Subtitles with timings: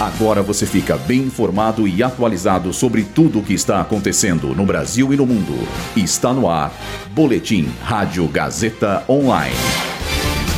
[0.00, 5.12] Agora você fica bem informado e atualizado sobre tudo o que está acontecendo no Brasil
[5.12, 5.68] e no mundo.
[5.94, 6.72] Está no ar.
[7.10, 9.54] Boletim Rádio Gazeta Online.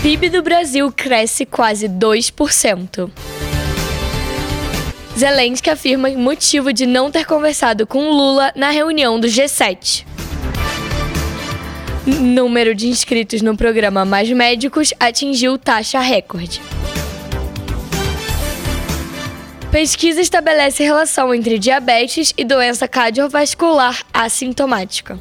[0.00, 3.10] PIB do Brasil cresce quase 2%.
[5.18, 10.04] Zelensky afirma motivo de não ter conversado com Lula na reunião do G7.
[12.06, 16.60] Número de inscritos no programa Mais Médicos atingiu taxa recorde.
[19.72, 25.18] Pesquisa estabelece relação entre diabetes e doença cardiovascular assintomática.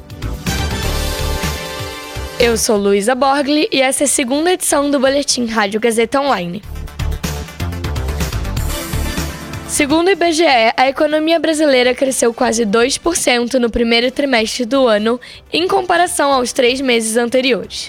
[2.38, 6.62] Eu sou Luísa Borgli e essa é a segunda edição do Boletim Rádio Gazeta Online.
[9.66, 10.44] Segundo o IBGE,
[10.76, 15.18] a economia brasileira cresceu quase 2% no primeiro trimestre do ano,
[15.50, 17.88] em comparação aos três meses anteriores.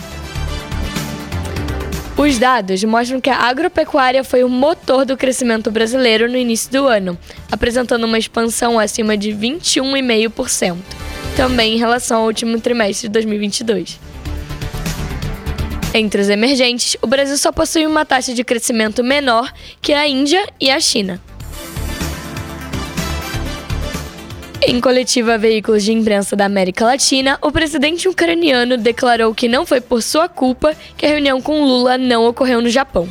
[2.16, 6.86] Os dados mostram que a agropecuária foi o motor do crescimento brasileiro no início do
[6.88, 7.18] ano,
[7.52, 10.78] apresentando uma expansão acima de 21,5%,
[11.36, 14.00] também em relação ao último trimestre de 2022.
[15.96, 20.48] Entre os emergentes, o Brasil só possui uma taxa de crescimento menor que a Índia
[20.60, 21.20] e a China.
[24.66, 29.66] Em coletiva a veículos de imprensa da América Latina, o presidente ucraniano declarou que não
[29.66, 33.10] foi por sua culpa que a reunião com Lula não ocorreu no Japão.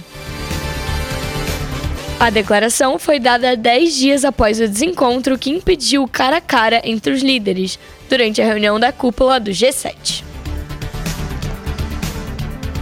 [2.19, 6.81] A declaração foi dada dez dias após o desencontro que impediu o cara a cara
[6.84, 7.78] entre os líderes,
[8.09, 10.25] durante a reunião da cúpula do G7.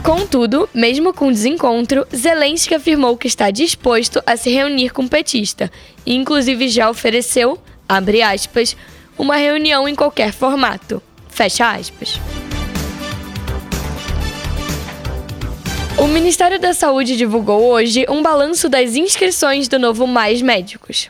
[0.04, 5.08] Contudo, mesmo com o desencontro, Zelensky afirmou que está disposto a se reunir com o
[5.08, 5.70] petista
[6.06, 7.58] e, inclusive, já ofereceu,
[7.90, 8.76] abre aspas,
[9.18, 12.20] uma reunião em qualquer formato, fecha aspas.
[15.98, 21.08] O Ministério da Saúde divulgou hoje um balanço das inscrições do novo Mais Médicos.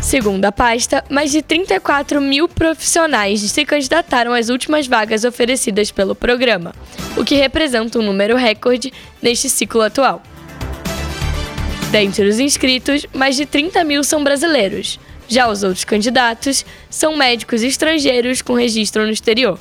[0.00, 6.14] Segundo a pasta, mais de 34 mil profissionais se candidataram às últimas vagas oferecidas pelo
[6.14, 6.74] programa,
[7.14, 8.90] o que representa um número recorde
[9.20, 10.22] neste ciclo atual.
[11.90, 17.62] Dentre os inscritos, mais de 30 mil são brasileiros, já os outros candidatos são médicos
[17.62, 19.58] estrangeiros com registro no exterior.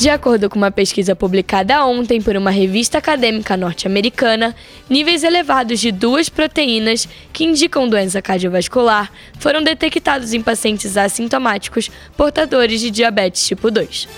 [0.00, 4.56] De acordo com uma pesquisa publicada ontem por uma revista acadêmica norte-americana,
[4.88, 12.80] níveis elevados de duas proteínas que indicam doença cardiovascular foram detectados em pacientes assintomáticos portadores
[12.80, 14.08] de diabetes tipo 2.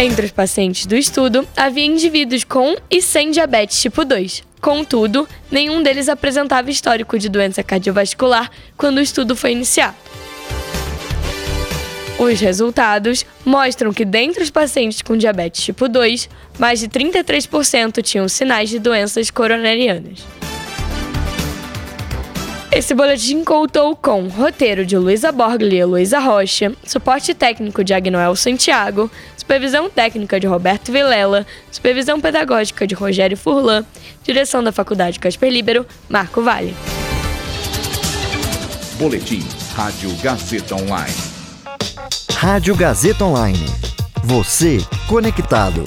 [0.00, 4.44] Entre os pacientes do estudo, havia indivíduos com e sem diabetes tipo 2.
[4.60, 9.96] Contudo, nenhum deles apresentava histórico de doença cardiovascular quando o estudo foi iniciado.
[12.16, 16.28] Os resultados mostram que, dentre os pacientes com diabetes tipo 2,
[16.60, 20.37] mais de 33% tinham sinais de doenças coronarianas.
[22.78, 28.36] Esse boletim contou com roteiro de Luísa Borgli e Luísa Rocha, suporte técnico de Agnoel
[28.36, 33.84] Santiago, supervisão técnica de Roberto Vilela, supervisão pedagógica de Rogério Furlan,
[34.22, 36.72] direção da Faculdade Casper Libero, Marco Vale.
[38.96, 41.16] Boletim Rádio Gazeta Online.
[42.30, 43.66] Rádio Gazeta Online.
[44.22, 44.78] Você
[45.08, 45.82] conectado.